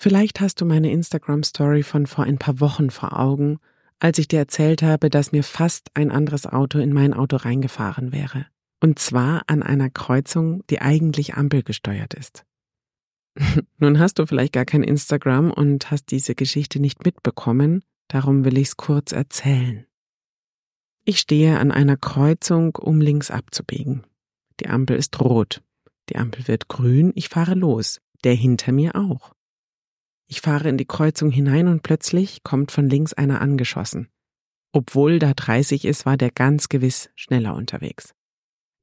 [0.00, 3.58] Vielleicht hast du meine Instagram-Story von vor ein paar Wochen vor Augen,
[3.98, 8.12] als ich dir erzählt habe, dass mir fast ein anderes Auto in mein Auto reingefahren
[8.12, 8.46] wäre.
[8.80, 12.44] Und zwar an einer Kreuzung, die eigentlich ampelgesteuert ist.
[13.78, 18.56] Nun hast du vielleicht gar kein Instagram und hast diese Geschichte nicht mitbekommen, darum will
[18.56, 19.84] ich's kurz erzählen.
[21.04, 24.04] Ich stehe an einer Kreuzung, um links abzubiegen.
[24.60, 25.60] Die Ampel ist rot.
[26.08, 29.34] Die Ampel wird grün, ich fahre los, der hinter mir auch.
[30.28, 34.08] Ich fahre in die Kreuzung hinein und plötzlich kommt von links einer angeschossen.
[34.72, 38.14] Obwohl da 30 ist, war der ganz gewiss schneller unterwegs.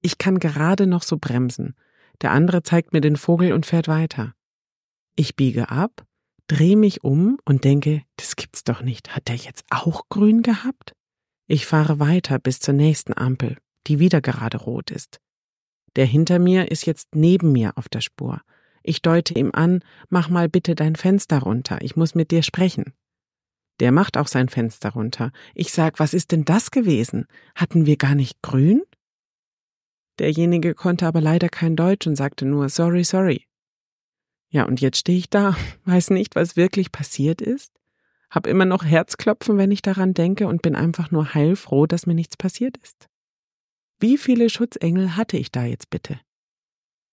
[0.02, 1.76] Ich kann gerade noch so bremsen.
[2.22, 4.34] Der andere zeigt mir den Vogel und fährt weiter.
[5.16, 6.05] Ich biege ab,
[6.48, 9.16] drehe mich um und denke, das gibt's doch nicht.
[9.16, 10.94] Hat der jetzt auch grün gehabt?
[11.48, 15.20] Ich fahre weiter bis zur nächsten Ampel, die wieder gerade rot ist.
[15.96, 18.41] Der hinter mir ist jetzt neben mir auf der Spur.
[18.88, 22.94] Ich deute ihm an, mach mal bitte dein Fenster runter, ich muss mit dir sprechen.
[23.80, 25.32] Der macht auch sein Fenster runter.
[25.55, 27.26] Ich sag, was ist denn das gewesen?
[27.55, 28.84] Hatten wir gar nicht grün?
[30.20, 33.48] Derjenige konnte aber leider kein Deutsch und sagte nur sorry, sorry.
[34.50, 37.74] Ja, und jetzt stehe ich da, weiß nicht, was wirklich passiert ist,
[38.30, 42.14] hab immer noch Herzklopfen, wenn ich daran denke und bin einfach nur heilfroh, dass mir
[42.14, 43.10] nichts passiert ist.
[43.99, 46.20] Wie viele Schutzengel hatte ich da jetzt bitte?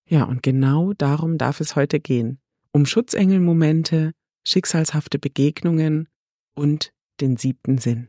[0.07, 2.39] Ja, und genau darum darf es heute gehen.
[2.73, 4.13] Um Schutzengelmomente,
[4.45, 6.09] schicksalshafte Begegnungen
[6.55, 8.09] und den siebten Sinn.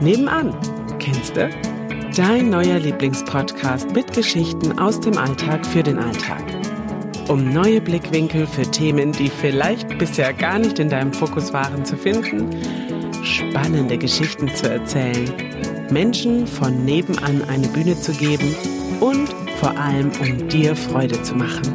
[0.00, 0.54] Nebenan,
[0.98, 1.50] kennst du?
[2.16, 6.44] Dein neuer Lieblingspodcast mit Geschichten aus dem Alltag für den Alltag.
[7.28, 11.96] Um neue Blickwinkel für Themen, die vielleicht bisher gar nicht in deinem Fokus waren, zu
[11.96, 12.50] finden
[13.26, 15.30] spannende Geschichten zu erzählen,
[15.90, 18.54] Menschen von nebenan eine Bühne zu geben
[19.00, 21.74] und vor allem um dir Freude zu machen.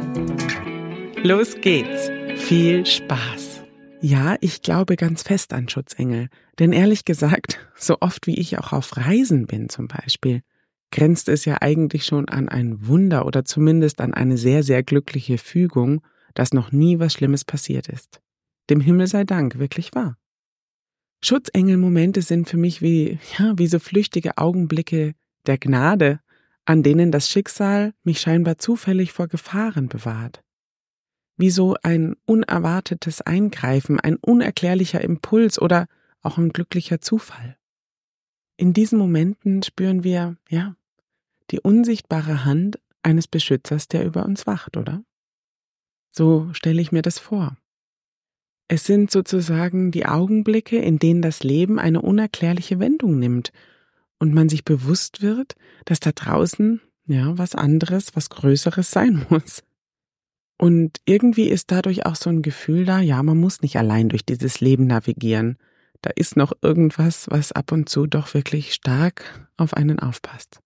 [1.22, 2.10] Los geht's.
[2.36, 3.62] Viel Spaß.
[4.00, 6.28] Ja, ich glaube ganz fest an Schutzengel.
[6.58, 10.42] Denn ehrlich gesagt, so oft wie ich auch auf Reisen bin zum Beispiel,
[10.90, 15.38] grenzt es ja eigentlich schon an ein Wunder oder zumindest an eine sehr, sehr glückliche
[15.38, 16.00] Fügung,
[16.34, 18.20] dass noch nie was Schlimmes passiert ist.
[18.70, 20.16] Dem Himmel sei Dank, wirklich wahr.
[21.24, 25.14] Schutzengelmomente sind für mich wie, ja, wie so flüchtige Augenblicke
[25.46, 26.20] der Gnade,
[26.64, 30.42] an denen das Schicksal mich scheinbar zufällig vor Gefahren bewahrt.
[31.36, 35.86] Wie so ein unerwartetes Eingreifen, ein unerklärlicher Impuls oder
[36.22, 37.56] auch ein glücklicher Zufall.
[38.56, 40.76] In diesen Momenten spüren wir, ja,
[41.50, 45.02] die unsichtbare Hand eines Beschützers, der über uns wacht, oder?
[46.10, 47.56] So stelle ich mir das vor.
[48.72, 53.52] Es sind sozusagen die Augenblicke, in denen das Leben eine unerklärliche Wendung nimmt
[54.18, 59.62] und man sich bewusst wird, dass da draußen ja was anderes, was Größeres sein muss.
[60.56, 64.24] Und irgendwie ist dadurch auch so ein Gefühl da, ja, man muss nicht allein durch
[64.24, 65.58] dieses Leben navigieren.
[66.00, 70.60] Da ist noch irgendwas, was ab und zu doch wirklich stark auf einen aufpasst.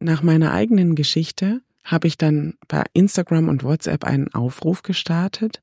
[0.00, 5.62] Nach meiner eigenen Geschichte habe ich dann bei Instagram und WhatsApp einen Aufruf gestartet,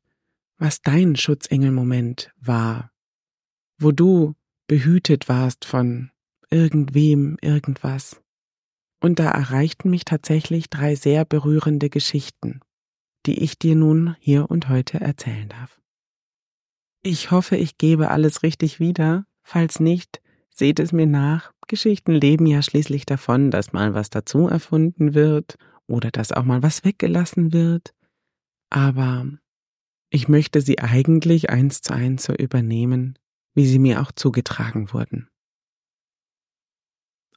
[0.58, 2.92] was dein Schutzengelmoment war,
[3.80, 4.36] wo du
[4.68, 6.12] behütet warst von
[6.50, 8.22] irgendwem, irgendwas.
[9.00, 12.62] Und da erreichten mich tatsächlich drei sehr berührende Geschichten,
[13.26, 15.80] die ich dir nun hier und heute erzählen darf.
[17.04, 19.26] Ich hoffe, ich gebe alles richtig wieder.
[19.44, 21.54] Falls nicht, seht es mir nach.
[21.68, 26.64] Geschichten leben ja schließlich davon, dass mal was dazu erfunden wird oder dass auch mal
[26.64, 27.94] was weggelassen wird.
[28.70, 29.26] Aber
[30.10, 33.18] ich möchte sie eigentlich eins zu eins so übernehmen,
[33.54, 35.30] wie sie mir auch zugetragen wurden.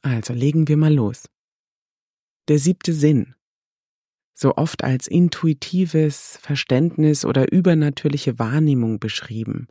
[0.02, 1.24] Also legen wir mal los.
[2.48, 3.34] Der siebte Sinn,
[4.34, 9.68] so oft als intuitives Verständnis oder übernatürliche Wahrnehmung beschrieben,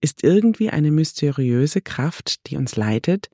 [0.00, 3.30] ist irgendwie eine mysteriöse Kraft, die uns leitet,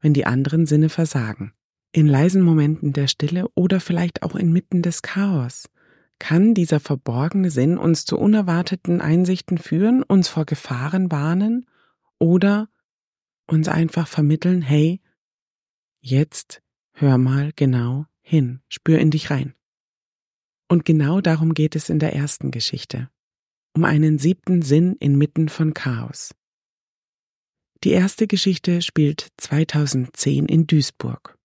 [0.00, 1.52] wenn die anderen Sinne versagen.
[1.92, 5.68] In leisen Momenten der Stille oder vielleicht auch inmitten des Chaos,
[6.18, 11.66] kann dieser verborgene Sinn uns zu unerwarteten Einsichten führen, uns vor Gefahren warnen
[12.18, 12.68] oder
[13.46, 15.00] uns einfach vermitteln, hey,
[16.00, 19.54] jetzt hör mal genau hin, spür in dich rein.
[20.68, 23.10] Und genau darum geht es in der ersten Geschichte,
[23.74, 26.34] um einen siebten Sinn inmitten von Chaos.
[27.84, 31.38] Die erste Geschichte spielt 2010 in Duisburg.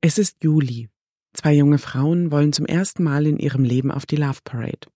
[0.00, 0.91] Es ist Juli
[1.34, 4.88] Zwei junge Frauen wollen zum ersten Mal in ihrem Leben auf die Love Parade.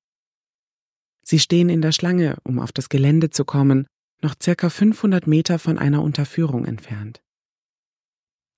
[1.23, 3.87] Sie stehen in der Schlange, um auf das Gelände zu kommen,
[4.23, 7.23] noch circa 500 Meter von einer Unterführung entfernt.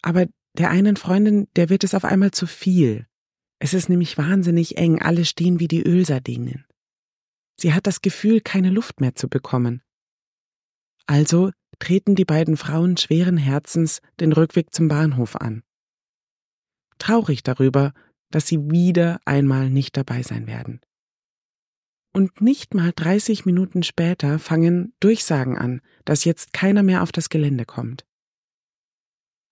[0.02, 0.26] Aber
[0.58, 3.06] Der einen Freundin, der wird es auf einmal zu viel.
[3.60, 6.64] Es ist nämlich wahnsinnig eng, alle stehen wie die Ölsardinen.
[7.56, 9.82] Sie hat das Gefühl, keine Luft mehr zu bekommen.
[11.06, 15.62] Also treten die beiden Frauen schweren Herzens den Rückweg zum Bahnhof an.
[16.98, 17.92] Traurig darüber,
[18.30, 20.80] dass sie wieder einmal nicht dabei sein werden.
[22.12, 27.28] Und nicht mal 30 Minuten später fangen Durchsagen an, dass jetzt keiner mehr auf das
[27.28, 28.04] Gelände kommt.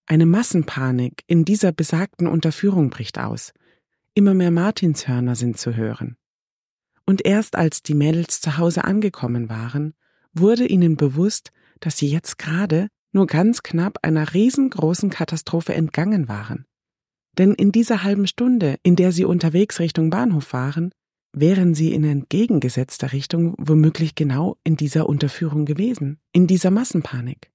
[0.06, 3.52] Eine Massenpanik in dieser besagten Unterführung bricht aus.
[4.14, 6.16] Immer mehr Martinshörner sind zu hören.
[7.04, 9.94] Und erst als die Mädels zu Hause angekommen waren,
[10.32, 16.66] wurde ihnen bewusst, dass sie jetzt gerade nur ganz knapp einer riesengroßen Katastrophe entgangen waren.
[17.38, 20.92] Denn in dieser halben Stunde, in der sie unterwegs Richtung Bahnhof waren,
[21.32, 27.50] wären sie in entgegengesetzter Richtung womöglich genau in dieser Unterführung gewesen, in dieser Massenpanik.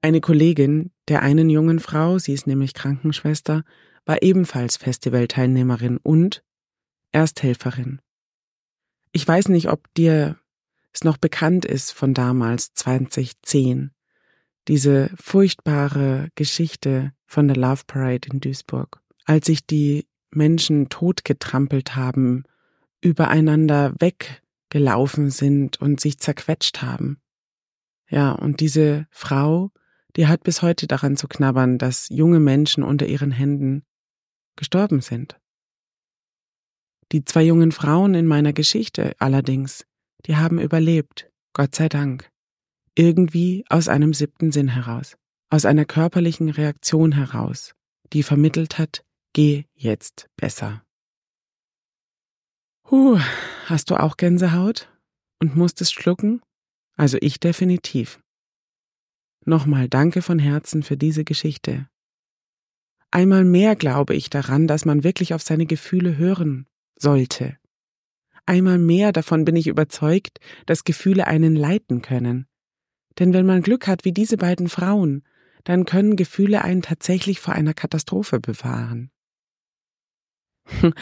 [0.00, 3.64] Eine Kollegin der einen jungen Frau, sie ist nämlich Krankenschwester,
[4.04, 6.42] war ebenfalls Festivalteilnehmerin und
[7.12, 8.00] Ersthelferin.
[9.12, 10.38] Ich weiß nicht, ob dir
[10.92, 13.90] es noch bekannt ist von damals 2010.
[14.68, 22.44] Diese furchtbare Geschichte von der Love Parade in Duisburg, als sich die Menschen totgetrampelt haben,
[23.00, 27.20] übereinander weggelaufen sind und sich zerquetscht haben.
[28.08, 29.70] Ja, und diese Frau,
[30.16, 33.84] die hat bis heute daran zu knabbern, dass junge Menschen unter ihren Händen
[34.56, 35.38] gestorben sind.
[37.12, 39.86] Die zwei jungen Frauen in meiner Geschichte allerdings,
[40.26, 42.30] die haben überlebt, Gott sei Dank.
[42.98, 45.18] Irgendwie aus einem siebten Sinn heraus,
[45.50, 47.74] aus einer körperlichen Reaktion heraus,
[48.14, 49.04] die vermittelt hat,
[49.34, 50.82] geh jetzt besser.
[52.90, 53.18] Huh,
[53.66, 54.90] hast du auch Gänsehaut
[55.40, 56.40] und musstest schlucken?
[56.96, 58.18] Also ich definitiv.
[59.44, 61.88] Nochmal danke von Herzen für diese Geschichte.
[63.10, 66.66] Einmal mehr glaube ich daran, dass man wirklich auf seine Gefühle hören
[66.98, 67.58] sollte.
[68.46, 72.46] Einmal mehr davon bin ich überzeugt, dass Gefühle einen leiten können.
[73.18, 75.22] Denn wenn man Glück hat wie diese beiden Frauen,
[75.64, 79.10] dann können Gefühle einen tatsächlich vor einer Katastrophe bewahren.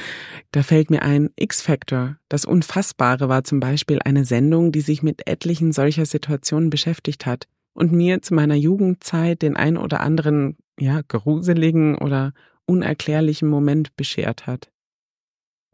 [0.52, 2.16] Da fällt mir ein X-Factor.
[2.28, 7.48] Das Unfassbare war zum Beispiel eine Sendung, die sich mit etlichen solcher Situationen beschäftigt hat
[7.72, 12.32] und mir zu meiner Jugendzeit den ein oder anderen, ja, gruseligen oder
[12.66, 14.70] unerklärlichen Moment beschert hat.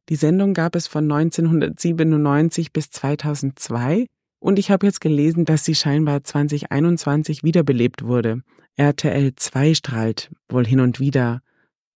[0.08, 4.06] Die Sendung gab es von 1997 bis 2002
[4.40, 8.42] und ich habe jetzt gelesen, dass sie scheinbar 2021 wiederbelebt wurde.
[8.76, 11.42] RTL 2 strahlt wohl hin und wieder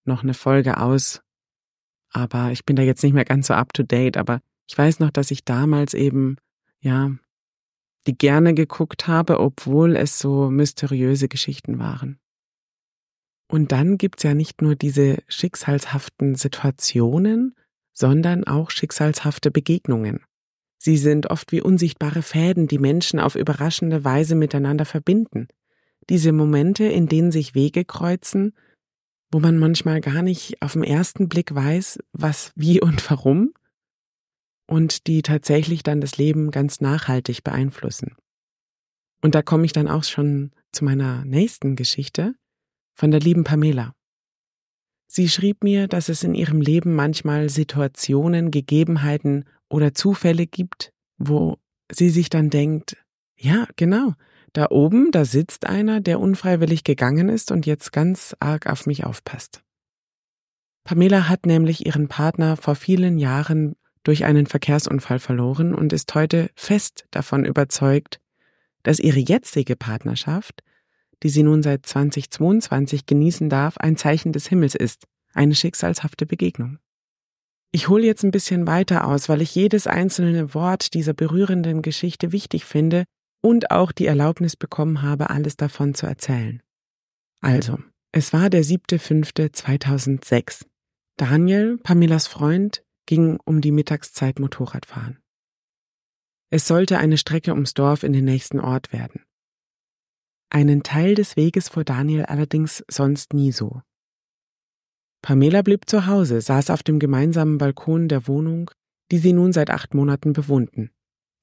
[0.05, 1.21] noch eine Folge aus.
[2.11, 4.99] Aber ich bin da jetzt nicht mehr ganz so up to date, aber ich weiß
[4.99, 6.37] noch, dass ich damals eben,
[6.79, 7.11] ja,
[8.07, 12.19] die gerne geguckt habe, obwohl es so mysteriöse Geschichten waren.
[13.47, 17.55] Und dann gibt's ja nicht nur diese schicksalshaften Situationen,
[17.93, 20.21] sondern auch schicksalshafte Begegnungen.
[20.77, 25.47] Sie sind oft wie unsichtbare Fäden, die Menschen auf überraschende Weise miteinander verbinden.
[26.09, 28.53] Diese Momente, in denen sich Wege kreuzen,
[29.31, 33.53] wo man manchmal gar nicht auf den ersten Blick weiß, was, wie und warum,
[34.67, 38.15] und die tatsächlich dann das Leben ganz nachhaltig beeinflussen.
[39.21, 42.35] Und da komme ich dann auch schon zu meiner nächsten Geschichte
[42.93, 43.93] von der lieben Pamela.
[45.07, 51.57] Sie schrieb mir, dass es in ihrem Leben manchmal Situationen, Gegebenheiten oder Zufälle gibt, wo
[51.91, 52.97] sie sich dann denkt,
[53.37, 54.13] ja, genau,
[54.53, 59.05] da oben, da sitzt einer, der unfreiwillig gegangen ist und jetzt ganz arg auf mich
[59.05, 59.61] aufpasst.
[60.83, 66.49] Pamela hat nämlich ihren Partner vor vielen Jahren durch einen Verkehrsunfall verloren und ist heute
[66.55, 68.19] fest davon überzeugt,
[68.83, 70.61] dass ihre jetzige Partnerschaft
[71.23, 76.79] die sie nun seit 2022 genießen darf, ein Zeichen des Himmels ist, eine schicksalshafte Begegnung.
[77.75, 82.31] Ich hole jetzt ein bisschen weiter aus, weil ich jedes einzelne Wort dieser berührenden Geschichte
[82.31, 83.03] wichtig finde
[83.43, 86.63] und auch die Erlaubnis bekommen habe, alles davon zu erzählen.
[87.41, 87.77] Also,
[88.13, 90.65] es war der 7.5.2006.
[91.17, 95.19] Daniel, Pamelas Freund, ging um die Mittagszeit Motorrad fahren.
[96.49, 99.25] Es sollte eine Strecke ums Dorf in den nächsten Ort werden.
[100.49, 103.81] Einen Teil des Weges fuhr Daniel allerdings sonst nie so.
[105.25, 108.69] Pamela blieb zu Hause, saß auf dem gemeinsamen Balkon der Wohnung,
[109.11, 110.91] die sie nun seit acht Monaten bewohnten.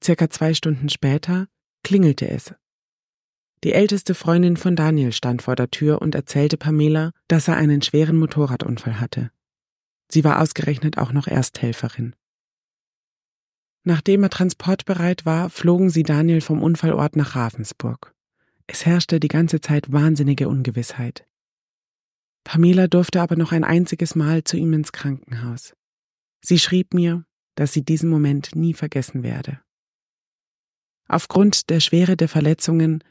[0.01, 1.47] Circa zwei Stunden später
[1.83, 2.55] klingelte es.
[3.65, 7.81] Die älteste Freundin von Daniel stand vor der Tür und erzählte Pamela, dass er einen
[7.81, 9.31] schweren Motorradunfall hatte.
[10.09, 12.15] Sie war ausgerechnet auch noch Ersthelferin.
[13.83, 18.15] Nachdem er transportbereit war, flogen sie Daniel vom Unfallort nach Ravensburg.
[18.65, 21.25] Es herrschte die ganze Zeit wahnsinnige Ungewissheit.
[22.43, 25.73] Pamela durfte aber noch ein einziges Mal zu ihm ins Krankenhaus.
[26.41, 29.61] Sie schrieb mir, dass sie diesen Moment nie vergessen werde.
[31.07, 33.03] Aufgrund der Schwere der Verletzungen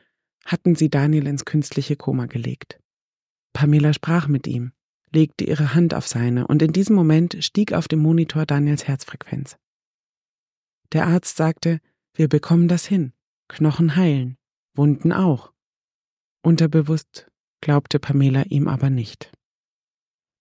[0.44, 2.78] hatten sie Daniel ins künstliche Koma gelegt.
[3.52, 4.72] Pamela sprach mit ihm,
[5.10, 9.56] legte ihre Hand auf seine und in diesem Moment stieg auf dem Monitor Daniels Herzfrequenz.
[10.92, 11.80] Der Arzt sagte,
[12.14, 13.12] wir bekommen das hin.
[13.48, 14.36] Knochen heilen,
[14.74, 15.52] Wunden auch.
[16.42, 17.30] Unterbewusst
[17.62, 19.32] glaubte Pamela ihm aber nicht.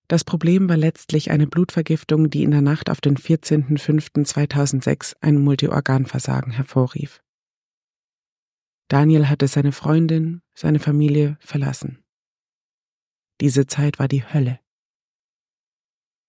[0.10, 6.52] Das Problem war letztlich eine Blutvergiftung, die in der Nacht auf den 14.05.2006 ein Multiorganversagen
[6.52, 7.24] hervorrief.
[8.90, 12.04] Daniel hatte seine Freundin, seine Familie verlassen.
[13.40, 14.60] Diese Zeit war die Hölle.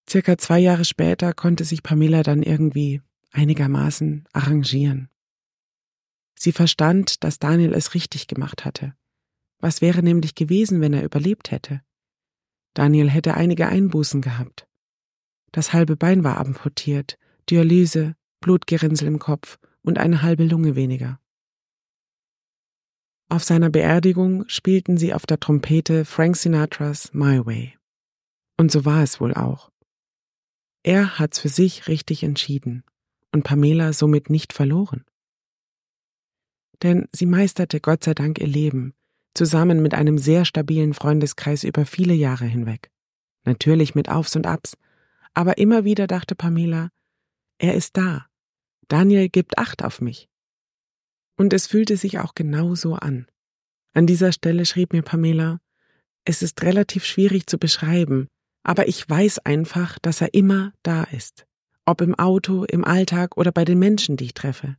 [0.09, 5.09] Circa zwei Jahre später konnte sich Pamela dann irgendwie einigermaßen arrangieren.
[6.37, 8.95] Sie verstand, dass Daniel es richtig gemacht hatte.
[9.63, 11.83] Was wäre nämlich gewesen, wenn er überlebt hätte?
[12.75, 14.67] Daniel hätte einige Einbußen gehabt.
[15.53, 17.17] Das halbe Bein war amputiert,
[17.49, 21.21] Dialyse, Blutgerinnsel im Kopf und eine halbe Lunge weniger.
[23.29, 27.79] Auf seiner Beerdigung spielten sie auf der Trompete Frank Sinatras My Way.
[28.59, 29.71] Und so war es wohl auch.
[30.83, 32.83] Er hat's für sich richtig entschieden
[33.31, 35.05] und Pamela somit nicht verloren.
[36.83, 38.95] Denn sie meisterte Gott sei Dank ihr Leben,
[39.35, 42.91] zusammen mit einem sehr stabilen Freundeskreis über viele Jahre hinweg.
[43.45, 44.77] Natürlich mit Aufs und Abs,
[45.35, 46.91] aber immer wieder dachte Pamela,
[47.59, 48.27] er ist da.
[48.89, 50.29] Daniel gibt Acht auf mich.
[51.37, 53.27] Und es fühlte sich auch genau so an.
[53.95, 55.61] An dieser Stelle schrieb mir Pamela,
[56.25, 58.29] es ist relativ schwierig zu beschreiben,
[58.63, 61.47] aber ich weiß einfach, dass er immer da ist.
[61.85, 64.77] Ob im Auto, im Alltag oder bei den Menschen, die ich treffe.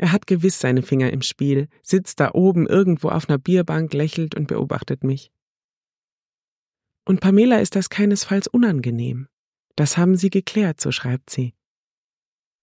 [0.00, 4.34] Er hat gewiss seine Finger im Spiel, sitzt da oben irgendwo auf einer Bierbank, lächelt
[4.34, 5.30] und beobachtet mich.
[7.04, 9.28] Und Pamela ist das keinesfalls unangenehm.
[9.76, 11.52] Das haben sie geklärt, so schreibt sie.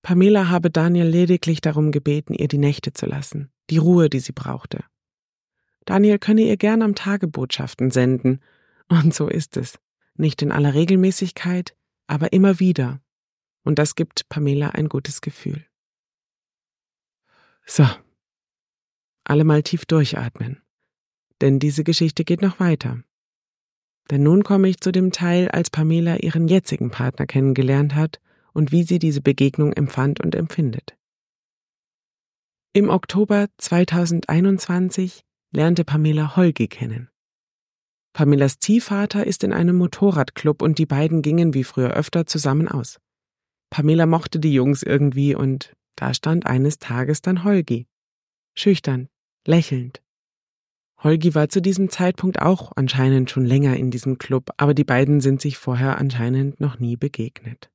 [0.02, 4.32] Pamela habe Daniel lediglich darum gebeten, ihr die Nächte zu lassen, die Ruhe, die sie
[4.32, 4.84] brauchte.
[5.86, 8.42] Daniel könne ihr gern am Tage Botschaften senden,
[8.90, 9.78] und so ist es.
[10.16, 11.78] Nicht in aller Regelmäßigkeit,
[12.08, 13.00] aber immer wieder.
[13.64, 15.67] Und das gibt Pamela ein gutes Gefühl.
[17.68, 17.86] So.
[19.26, 20.62] Alle mal tief durchatmen.
[21.42, 23.04] Denn diese Geschichte geht noch weiter.
[24.10, 28.22] Denn nun komme ich zu dem Teil, als Pamela ihren jetzigen Partner kennengelernt hat
[28.54, 30.98] und wie sie diese Begegnung empfand und empfindet.
[32.74, 37.10] Im Oktober 2021 lernte Pamela Holgi kennen.
[38.14, 43.00] Pamelas Ziehvater ist in einem Motorradclub und die beiden gingen wie früher öfter zusammen aus.
[43.70, 47.88] Pamela mochte die Jungs irgendwie und da stand eines Tages dann Holgi.
[48.56, 49.10] Schüchtern,
[49.46, 50.02] lächelnd.
[51.04, 55.20] Holgi war zu diesem Zeitpunkt auch anscheinend schon länger in diesem Club, aber die beiden
[55.20, 57.70] sind sich vorher anscheinend noch nie begegnet.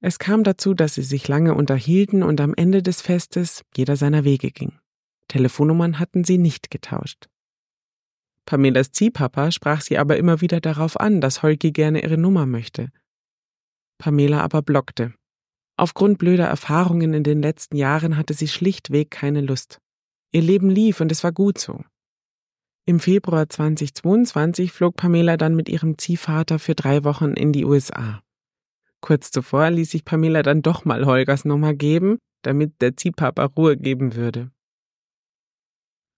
[0.00, 4.24] Es kam dazu, dass sie sich lange unterhielten und am Ende des Festes jeder seiner
[4.24, 4.78] Wege ging.
[5.28, 7.28] Telefonnummern hatten sie nicht getauscht.
[8.44, 12.90] Pamelas Ziehpapa sprach sie aber immer wieder darauf an, dass Holgi gerne ihre Nummer möchte.
[13.96, 15.14] Pamela aber blockte.
[15.76, 19.78] Aufgrund blöder Erfahrungen in den letzten Jahren hatte sie schlichtweg keine Lust.
[20.30, 21.80] Ihr Leben lief und es war gut so.
[22.86, 28.20] Im Februar 2022 flog Pamela dann mit ihrem Ziehvater für drei Wochen in die USA.
[29.00, 33.76] Kurz zuvor ließ sich Pamela dann doch mal Holgers Nummer geben, damit der Ziehpapa Ruhe
[33.76, 34.50] geben würde.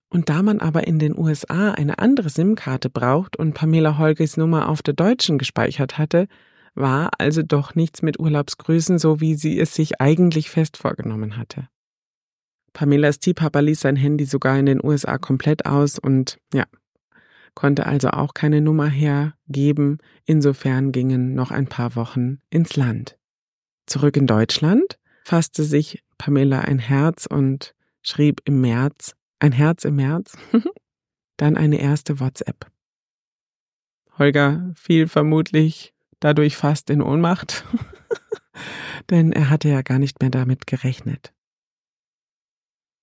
[0.09, 4.69] Und da man aber in den USA eine andere SIM-Karte braucht und Pamela Holgers Nummer
[4.69, 6.29] auf der deutschen gespeichert hatte,
[6.77, 11.69] war also doch nichts mit Urlaubsgrüßen, so wie sie es sich eigentlich fest vorgenommen hatte.
[12.73, 16.67] Pamelas Ziehpapa ließ sein Handy sogar in den USA komplett aus und ja,
[17.55, 19.99] konnte also auch keine Nummer hergeben.
[20.27, 23.19] Insofern gingen noch ein paar Wochen ins Land.
[23.87, 29.97] Zurück in Deutschland fasste sich Pamela ein Herz und schrieb im März, ein Herz im
[29.97, 30.37] März,
[31.39, 32.71] dann eine erste WhatsApp.
[34.19, 35.95] Holger fiel vermutlich
[36.27, 37.65] dadurch fast in Ohnmacht,
[39.11, 41.33] denn er hatte ja gar nicht mehr damit gerechnet.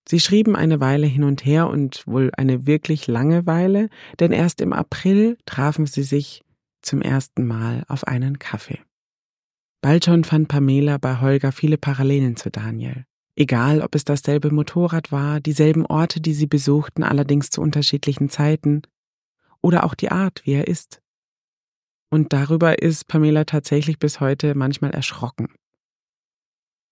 [0.05, 3.87] Sie schrieben eine Weile hin und her und wohl eine wirklich lange Weile,
[4.19, 6.43] denn erst im April trafen sie sich
[6.81, 8.81] zum ersten Mal auf einen Kaffee.
[9.81, 13.05] Bald schon fand Pamela bei Holger viele Parallelen zu Daniel.
[13.37, 18.81] Egal, ob es dasselbe Motorrad war, dieselben Orte, die sie besuchten, allerdings zu unterschiedlichen Zeiten,
[19.61, 21.02] oder auch die Art, wie er ist.
[22.13, 25.47] Und darüber ist Pamela tatsächlich bis heute manchmal erschrocken.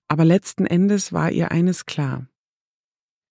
[0.08, 2.26] Aber letzten Endes war ihr eines klar.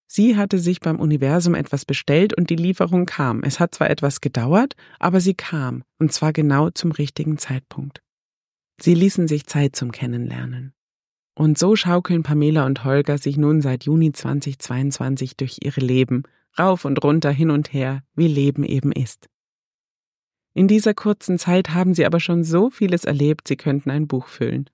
[0.06, 3.42] Sie hatte sich beim Universum etwas bestellt und die Lieferung kam.
[3.42, 8.00] Es hat zwar etwas gedauert, aber sie kam, und zwar genau zum richtigen Zeitpunkt.
[8.80, 10.74] Sie ließen sich Zeit zum Kennenlernen.
[11.34, 16.22] Und so schaukeln Pamela und Holger sich nun seit Juni 2022 durch ihre Leben,
[16.56, 19.28] rauf und runter, hin und her, wie Leben eben ist.
[20.60, 24.26] In dieser kurzen Zeit haben sie aber schon so vieles erlebt, sie könnten ein Buch
[24.26, 24.68] füllen.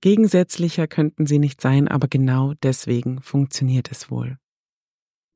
[0.00, 4.38] Gegensätzlicher könnten sie nicht sein, aber genau deswegen funktioniert es wohl.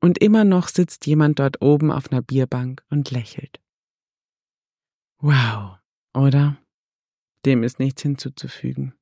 [0.00, 3.60] Und immer noch sitzt jemand dort oben auf einer Bierbank und lächelt.
[5.18, 5.78] Wow,
[6.14, 6.56] oder?
[7.44, 8.94] Dem ist nichts hinzuzufügen.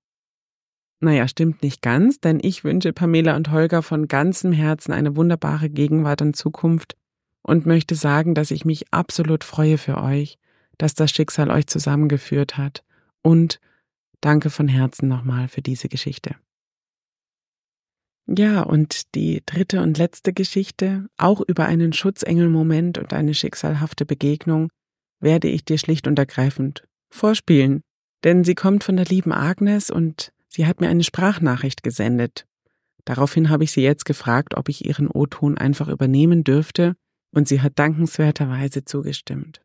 [1.00, 5.68] Naja, stimmt nicht ganz, denn ich wünsche Pamela und Holger von ganzem Herzen eine wunderbare
[5.68, 6.96] Gegenwart und Zukunft
[7.42, 10.38] und möchte sagen, dass ich mich absolut freue für euch,
[10.78, 12.84] dass das Schicksal euch zusammengeführt hat
[13.22, 13.60] und
[14.20, 16.36] danke von Herzen nochmal für diese Geschichte.
[18.26, 24.68] Ja, und die dritte und letzte Geschichte, auch über einen Schutzengelmoment und eine schicksalhafte Begegnung,
[25.20, 27.80] werde ich dir schlicht und ergreifend vorspielen,
[28.24, 32.46] denn sie kommt von der lieben Agnes und Sie hat mir eine Sprachnachricht gesendet.
[33.04, 36.96] Daraufhin habe ich sie jetzt gefragt, ob ich ihren O-Ton einfach übernehmen dürfte,
[37.30, 39.60] und sie hat dankenswerterweise zugestimmt.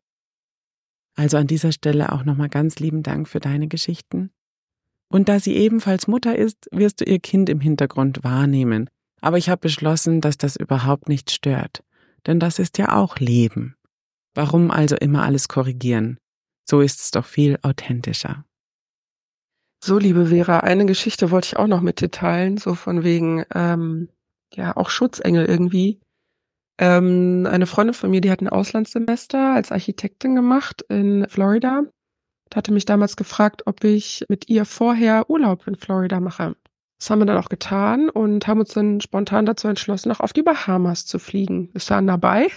[1.14, 4.30] Also an dieser Stelle auch nochmal ganz lieben Dank für deine Geschichten.
[5.08, 8.90] Und da sie ebenfalls Mutter ist, wirst du ihr Kind im Hintergrund wahrnehmen.
[9.20, 11.84] Aber ich habe beschlossen, dass das überhaupt nicht stört.
[12.26, 13.76] Denn das ist ja auch Leben.
[14.34, 16.18] Warum also immer alles korrigieren?
[16.64, 18.44] So ist es doch viel authentischer.
[19.82, 23.44] So, liebe Vera, eine Geschichte wollte ich auch noch mit dir teilen, so von wegen,
[23.54, 24.08] ähm,
[24.54, 26.00] ja, auch Schutzengel irgendwie.
[26.78, 31.84] Ähm, eine Freundin von mir, die hat ein Auslandssemester als Architektin gemacht in Florida.
[32.50, 36.56] Da hatte mich damals gefragt, ob ich mit ihr vorher Urlaub in Florida mache.
[36.98, 40.32] Das haben wir dann auch getan und haben uns dann spontan dazu entschlossen, auch auf
[40.32, 41.70] die Bahamas zu fliegen.
[41.72, 42.48] Wir waren dabei.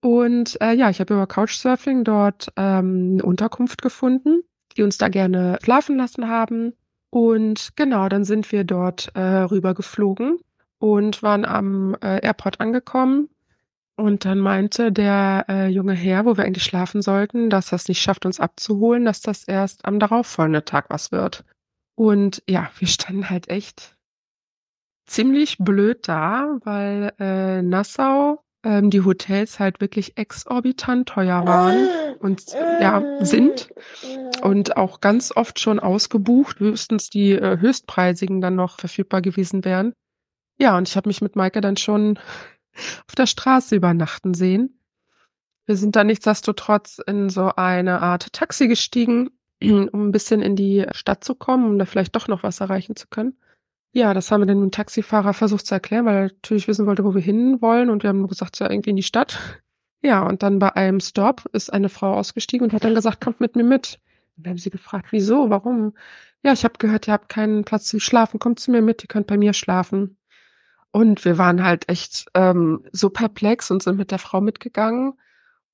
[0.00, 4.42] Und äh, ja, ich habe über Couchsurfing dort ähm, eine Unterkunft gefunden
[4.78, 6.72] die uns da gerne schlafen lassen haben.
[7.10, 10.38] Und genau, dann sind wir dort äh, rüber geflogen
[10.78, 13.28] und waren am äh, Airport angekommen.
[13.96, 18.00] Und dann meinte der äh, junge Herr, wo wir eigentlich schlafen sollten, dass das nicht
[18.00, 21.44] schafft, uns abzuholen, dass das erst am darauffolgenden Tag was wird.
[21.96, 23.96] Und ja, wir standen halt echt
[25.06, 31.88] ziemlich blöd da, weil äh, Nassau ähm, die Hotels halt wirklich exorbitant teuer waren
[32.20, 33.70] und ja, sind
[34.42, 39.92] und auch ganz oft schon ausgebucht, höchstens die äh, höchstpreisigen dann noch verfügbar gewesen wären.
[40.58, 42.18] Ja, und ich habe mich mit Maike dann schon
[43.06, 44.80] auf der Straße übernachten sehen.
[45.66, 49.30] Wir sind dann nichtsdestotrotz in so eine Art Taxi gestiegen,
[49.62, 52.96] um ein bisschen in die Stadt zu kommen, um da vielleicht doch noch was erreichen
[52.96, 53.36] zu können.
[53.92, 57.04] Ja, das haben wir dann dem Taxifahrer versucht zu erklären, weil er natürlich wissen wollte,
[57.04, 59.38] wo wir hin wollen und wir haben nur gesagt, ja, irgendwie in die Stadt.
[60.00, 63.40] Ja, und dann bei einem Stop ist eine Frau ausgestiegen und hat dann gesagt, kommt
[63.40, 63.98] mit mir mit.
[64.36, 65.92] Und dann haben sie gefragt, wieso, warum?
[66.44, 69.08] Ja, ich habe gehört, ihr habt keinen Platz zu schlafen, kommt zu mir mit, ihr
[69.08, 70.16] könnt bei mir schlafen.
[70.90, 75.14] Und wir waren halt echt ähm, so perplex und sind mit der Frau mitgegangen.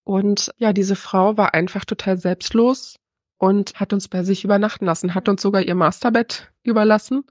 [0.03, 2.97] Und ja, diese Frau war einfach total selbstlos
[3.39, 7.25] und hat uns bei sich übernachten lassen, hat uns sogar ihr Masterbett überlassen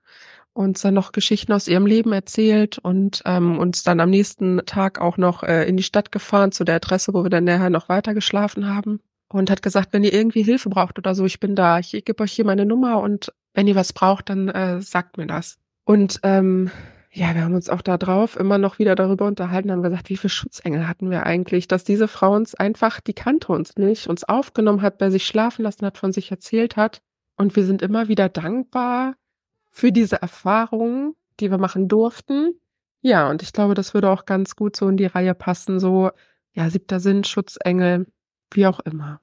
[0.54, 5.02] uns dann noch Geschichten aus ihrem Leben erzählt und ähm, uns dann am nächsten Tag
[5.02, 7.90] auch noch äh, in die Stadt gefahren zu der Adresse, wo wir dann nachher noch
[7.90, 11.56] weiter geschlafen haben und hat gesagt, wenn ihr irgendwie Hilfe braucht oder so, ich bin
[11.56, 14.82] da, ich, ich gebe euch hier meine Nummer und wenn ihr was braucht, dann äh,
[14.82, 15.58] sagt mir das.
[15.86, 16.72] Und ähm,
[17.16, 20.18] ja, wir haben uns auch da drauf immer noch wieder darüber unterhalten, haben gesagt, wie
[20.18, 24.24] viele Schutzengel hatten wir eigentlich, dass diese Frau uns einfach, die kannte uns nicht, uns
[24.24, 27.04] aufgenommen hat, bei sich schlafen lassen hat, von sich erzählt hat.
[27.36, 29.16] Und wir sind immer wieder dankbar,
[29.70, 32.60] für diese Erfahrungen, die wir machen durften.
[33.02, 36.10] Ja, und ich glaube, das würde auch ganz gut so in die Reihe passen, so,
[36.54, 38.08] ja, siebter Sinn, Schutzengel,
[38.52, 39.20] wie auch immer.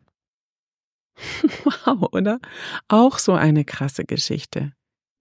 [1.64, 2.40] Wow, oder?
[2.88, 4.72] Auch so eine krasse Geschichte.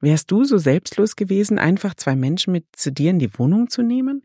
[0.01, 3.81] Wärst du so selbstlos gewesen, einfach zwei Menschen mit zu dir in die Wohnung zu
[3.81, 4.23] nehmen?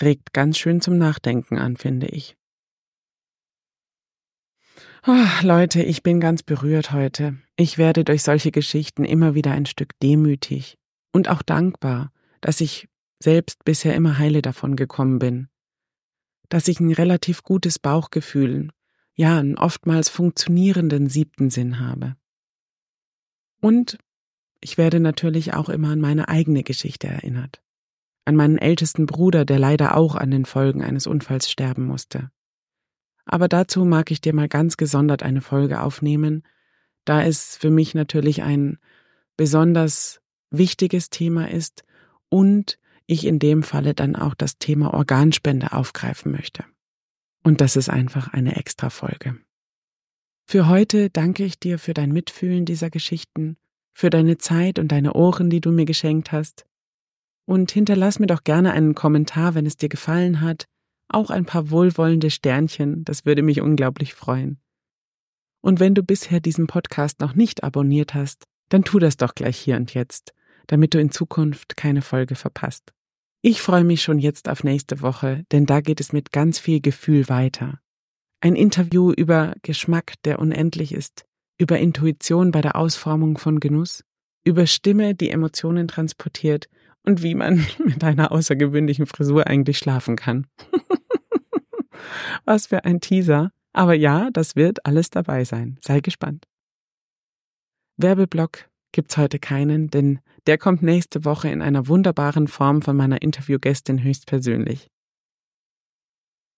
[0.00, 2.36] Regt ganz schön zum Nachdenken an, finde ich.
[5.06, 7.36] Oh, Leute, ich bin ganz berührt heute.
[7.56, 10.78] Ich werde durch solche Geschichten immer wieder ein Stück demütig
[11.12, 12.88] und auch dankbar, dass ich
[13.22, 15.48] selbst bisher immer heile davon gekommen bin.
[16.48, 18.70] Dass ich ein relativ gutes Bauchgefühl,
[19.14, 22.16] ja, einen oftmals funktionierenden siebten Sinn habe.
[23.60, 23.98] Und
[24.64, 27.62] ich werde natürlich auch immer an meine eigene Geschichte erinnert.
[28.24, 32.30] An meinen ältesten Bruder, der leider auch an den Folgen eines Unfalls sterben musste.
[33.26, 36.44] Aber dazu mag ich dir mal ganz gesondert eine Folge aufnehmen,
[37.04, 38.78] da es für mich natürlich ein
[39.36, 41.84] besonders wichtiges Thema ist
[42.30, 46.64] und ich in dem Falle dann auch das Thema Organspende aufgreifen möchte.
[47.42, 49.36] Und das ist einfach eine extra Folge.
[50.46, 53.58] Für heute danke ich dir für dein Mitfühlen dieser Geschichten,
[53.94, 56.66] für deine Zeit und deine Ohren, die du mir geschenkt hast.
[57.46, 60.66] Und hinterlass mir doch gerne einen Kommentar, wenn es dir gefallen hat,
[61.08, 64.58] auch ein paar wohlwollende Sternchen, das würde mich unglaublich freuen.
[65.60, 69.58] Und wenn du bisher diesen Podcast noch nicht abonniert hast, dann tu das doch gleich
[69.58, 70.34] hier und jetzt,
[70.66, 72.92] damit du in Zukunft keine Folge verpasst.
[73.42, 76.80] Ich freue mich schon jetzt auf nächste Woche, denn da geht es mit ganz viel
[76.80, 77.78] Gefühl weiter.
[78.40, 81.24] Ein Interview über Geschmack, der unendlich ist,
[81.58, 84.04] über Intuition bei der Ausformung von Genuss,
[84.44, 86.68] über Stimme, die Emotionen transportiert
[87.04, 90.46] und wie man mit einer außergewöhnlichen Frisur eigentlich schlafen kann.
[92.44, 93.50] Was für ein Teaser.
[93.72, 95.78] Aber ja, das wird alles dabei sein.
[95.80, 96.44] Sei gespannt.
[97.96, 103.22] Werbeblock gibt's heute keinen, denn der kommt nächste Woche in einer wunderbaren Form von meiner
[103.22, 104.90] Interviewgästin höchstpersönlich.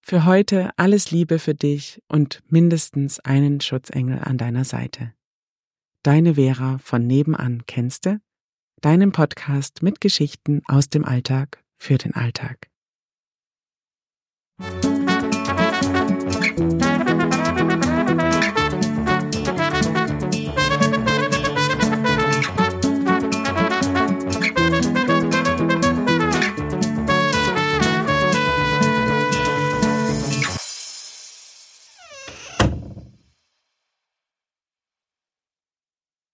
[0.08, 5.12] Für heute alles Liebe für dich und mindestens einen Schutzengel an deiner Seite.
[6.04, 8.20] Deine Vera von nebenan kennst du?
[8.80, 12.68] Deinem Podcast mit Geschichten aus dem Alltag für den Alltag.